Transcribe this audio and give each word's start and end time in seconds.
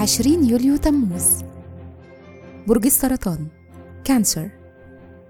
20 0.00 0.44
يوليو 0.44 0.76
تموز. 0.76 1.44
برج 2.66 2.86
السرطان. 2.86 3.46
كانسر. 4.04 4.50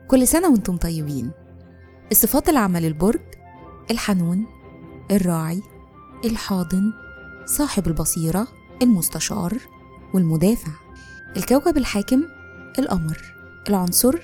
كل 0.09 0.29
سنة 0.29 0.49
وأنتم 0.49 0.77
طيبين. 0.77 1.31
الصفات 2.13 2.49
العامة 2.49 2.81
للبرج 2.81 3.21
الحنون 3.91 4.47
الراعي 5.11 5.63
الحاضن 6.25 6.93
صاحب 7.47 7.87
البصيرة 7.87 8.49
المستشار 8.83 9.59
والمدافع. 10.15 10.73
الكوكب 11.37 11.77
الحاكم 11.77 12.23
القمر. 12.79 13.23
العنصر 13.69 14.15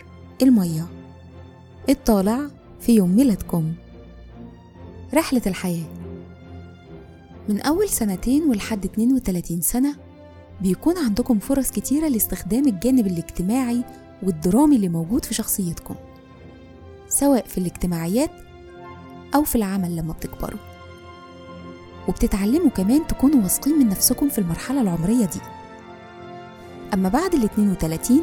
المية. 0.42 0.86
الطالع 1.88 2.40
في 2.80 2.94
يوم 2.94 3.16
ميلادكم. 3.16 3.72
رحلة 5.14 5.42
الحياة. 5.46 5.92
من 7.48 7.60
أول 7.60 7.88
سنتين 7.88 8.42
ولحد 8.42 8.84
32 8.84 9.60
سنة 9.60 10.05
بيكون 10.60 10.98
عندكم 10.98 11.38
فرص 11.38 11.70
كتيرة 11.70 12.08
لاستخدام 12.08 12.68
الجانب 12.68 13.06
الاجتماعي 13.06 13.84
والدرامي 14.22 14.76
اللي 14.76 14.88
موجود 14.88 15.24
في 15.24 15.34
شخصيتكم 15.34 15.94
سواء 17.08 17.46
في 17.46 17.58
الاجتماعيات 17.58 18.30
أو 19.34 19.44
في 19.44 19.56
العمل 19.56 19.96
لما 19.96 20.12
بتكبروا. 20.12 20.60
وبتتعلموا 22.08 22.70
كمان 22.70 23.06
تكونوا 23.06 23.42
واثقين 23.42 23.78
من 23.78 23.88
نفسكم 23.88 24.28
في 24.28 24.38
المرحلة 24.38 24.80
العمرية 24.80 25.26
دي. 25.26 25.40
أما 26.94 27.08
بعد 27.08 27.34
ال 27.34 27.44
32 27.44 28.20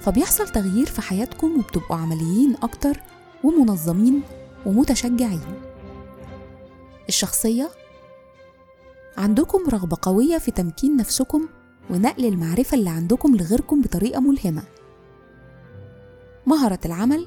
فبيحصل 0.00 0.48
تغيير 0.48 0.86
في 0.86 1.02
حياتكم 1.02 1.58
وبتبقوا 1.58 1.96
عمليين 1.96 2.56
أكتر 2.62 3.00
ومنظمين 3.44 4.22
ومتشجعين. 4.66 5.40
الشخصية؟ 7.08 7.70
عندكم 9.16 9.58
رغبة 9.68 9.96
قوية 10.02 10.38
في 10.38 10.50
تمكين 10.50 10.96
نفسكم 10.96 11.48
ونقل 11.90 12.24
المعرفة 12.24 12.74
اللي 12.74 12.90
عندكم 12.90 13.36
لغيركم 13.36 13.82
بطريقة 13.82 14.20
ملهمة. 14.20 14.62
مهرة 16.46 16.78
العمل 16.84 17.26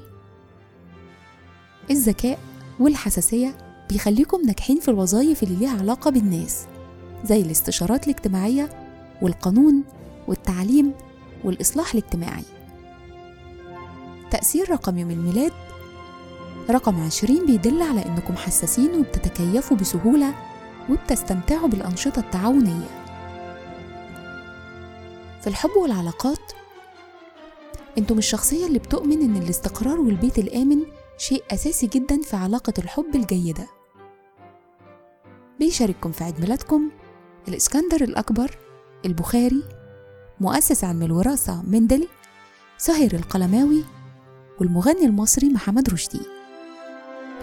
الذكاء 1.90 2.38
والحساسية 2.80 3.56
بيخليكم 3.90 4.40
ناجحين 4.46 4.80
في 4.80 4.88
الوظائف 4.88 5.42
اللي 5.42 5.56
ليها 5.56 5.78
علاقة 5.78 6.10
بالناس 6.10 6.66
زي 7.24 7.40
الاستشارات 7.40 8.04
الاجتماعية 8.08 8.70
والقانون 9.22 9.84
والتعليم 10.28 10.92
والإصلاح 11.44 11.94
الاجتماعي. 11.94 12.44
تأثير 14.30 14.70
رقم 14.70 14.98
يوم 14.98 15.10
الميلاد 15.10 15.52
رقم 16.70 17.00
عشرين 17.00 17.46
بيدل 17.46 17.82
على 17.82 18.06
إنكم 18.06 18.36
حساسين 18.36 18.94
وبتتكيفوا 18.94 19.76
بسهولة 19.76 20.34
وبتستمتعوا 20.90 21.68
بالأنشطة 21.68 22.20
التعاونية. 22.20 23.03
في 25.44 25.50
الحب 25.50 25.70
والعلاقات. 25.76 26.52
أنتم 27.98 28.18
الشخصية 28.18 28.66
اللي 28.66 28.78
بتؤمن 28.78 29.22
إن 29.22 29.36
الاستقرار 29.36 30.00
والبيت 30.00 30.38
الآمن 30.38 30.82
شيء 31.18 31.44
أساسي 31.50 31.86
جدا 31.86 32.22
في 32.22 32.36
علاقة 32.36 32.72
الحب 32.78 33.14
الجيدة. 33.14 33.66
بيشارككم 35.58 36.12
في 36.12 36.24
عيد 36.24 36.40
ميلادكم 36.40 36.90
الإسكندر 37.48 38.04
الأكبر 38.04 38.58
البخاري 39.04 39.62
مؤسس 40.40 40.84
علم 40.84 41.02
الوراثة 41.02 41.62
مندل 41.62 42.08
سهير 42.78 43.14
القلماوي 43.14 43.84
والمغني 44.60 45.04
المصري 45.04 45.48
محمد 45.48 45.90
رشدي. 45.90 46.20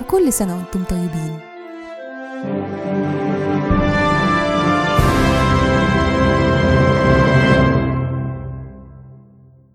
وكل 0.02 0.34
سنة 0.34 0.56
وأنتم 0.56 0.84
طيبين. 0.84 1.51